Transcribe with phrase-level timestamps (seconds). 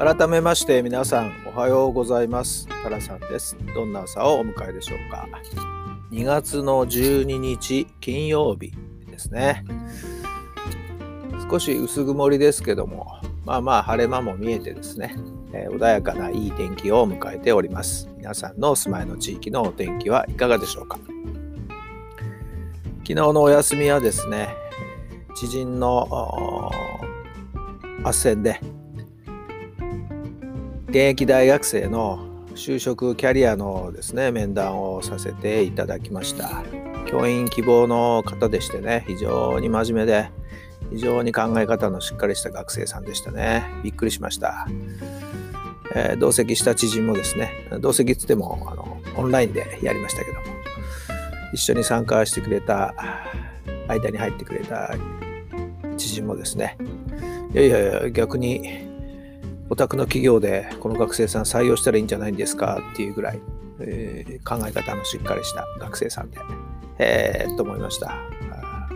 [0.00, 2.66] 改めまして皆さんおはようございます。
[2.82, 3.54] タラさんです。
[3.74, 5.28] どんな朝をお迎えでしょうか。
[6.10, 8.72] 2月の12日金曜日
[9.10, 9.62] ですね。
[11.50, 15.14] 少し薄曇りですけどもまあまあ晴れ間も見えてですね、
[15.52, 18.08] えー、穏やかないい天気を迎えております。
[18.16, 20.98] 皆さんのお住まいの地域のお天気はいかがでしょうか。
[23.00, 24.48] 昨日のお休みはですね
[25.34, 26.70] 知人の
[28.02, 28.60] 斡旋で
[30.90, 36.64] 現役大学生の就職キャリアのですね面談をさせていただきました。
[37.06, 40.30] 教員希望の方でしてね非常に真面目で
[40.90, 43.64] 非常に考え方のしっかりした学生さんでしたね。
[43.84, 44.66] びっくりしました、
[45.94, 50.46] えー、同席した知人もですね同席っつってもあのオンラインでやりましたけども
[51.52, 52.92] 一緒に参加してくれた
[53.86, 54.92] 間に入ってくれた
[55.96, 56.76] 知人もですね
[57.52, 58.89] いやいやいや逆に
[59.70, 63.40] お宅の企業でこの学生さん採用したらいいんじゃないんですかっていうぐらい、
[63.78, 66.38] えー、考え方のしっかりした学生さんで、
[66.98, 68.18] えー、と思いました。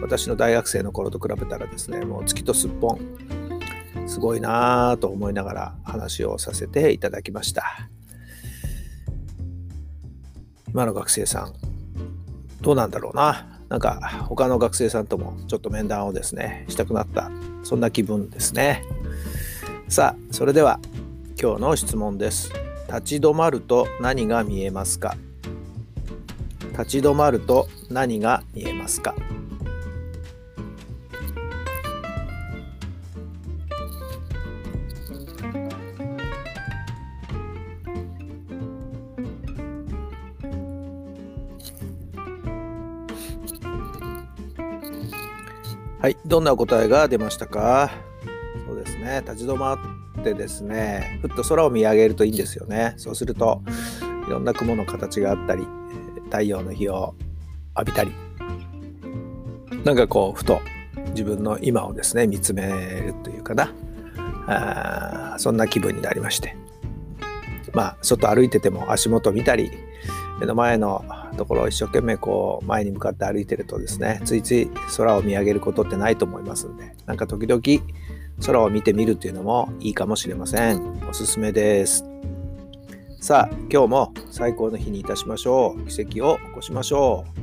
[0.02, 3.00] 私の大学生の頃と比べたらですね、もう月とすっぽん、
[4.06, 7.88] すごいなぁと思いながら話をさせていただきました。
[10.68, 11.54] 今の学生さん、
[12.60, 13.46] どうなんだろうな。
[13.68, 17.30] なんか他の学生さんともちょっと面談をですね、したくなった、
[17.62, 18.82] そんな気分ですね。
[19.88, 20.80] さあそれでは
[21.40, 22.52] 今日の質問です。
[22.88, 25.16] 立ち止まると何が見えますか？
[26.72, 29.14] 立ち止まると何が見えますか？
[46.00, 47.92] はい、どんな答えが出ましたか？
[48.66, 49.22] そうですね。
[49.24, 49.78] 立ち止まっ
[50.22, 52.94] てですねふっと空を見上げるといいんですよね。
[52.96, 53.62] そうすると
[54.26, 55.66] いろんな雲の形があったり
[56.24, 57.14] 太陽の日を
[57.76, 58.12] 浴びたり
[59.84, 60.60] なんかこうふと
[61.10, 62.62] 自分の今をですね見つめ
[63.06, 63.72] るというかな。
[64.46, 66.56] あそんな気分になりまして。
[67.72, 69.70] まあ外歩いてても足元見たり
[70.40, 71.04] 目の前の
[71.36, 77.60] ところを一生懸命こう前に向かって歩いてるとですねついつい空を見上げることってないと思いますんでなんか時々
[78.44, 81.00] 空を見てみるっていうのもいいかもしれません。
[81.08, 82.04] おすすめです。
[83.20, 85.86] さあ、今日も最高の日にいたしましょう。
[85.86, 87.40] 奇跡を起こしましょう。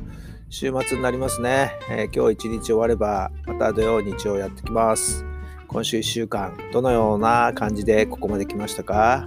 [0.50, 1.72] 週末になりますね。
[1.90, 5.24] えー、今日一日終われば、また土曜、日曜やってきます。
[5.66, 9.26] 今週1週間、どのような感じでここまで来ましたか？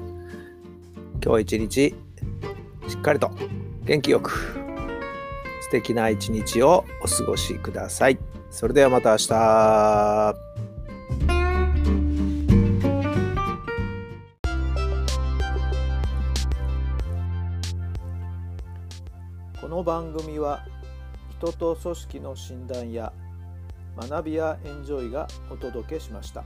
[1.24, 1.96] 今日一日、
[3.06, 3.30] かりと
[3.84, 4.32] 元気よく、
[5.62, 8.18] 素敵な一日をお過ごしください。
[8.50, 10.36] それではまた明日。
[19.62, 20.66] この番組は
[21.38, 23.14] 人と組織の診断や
[23.98, 26.44] 学びやエンジョイがお届けしました。